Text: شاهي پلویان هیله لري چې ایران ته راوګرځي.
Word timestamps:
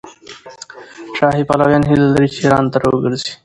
شاهي 1.17 1.43
پلویان 1.49 1.83
هیله 1.89 2.07
لري 2.13 2.27
چې 2.35 2.39
ایران 2.43 2.65
ته 2.71 2.77
راوګرځي. 2.83 3.31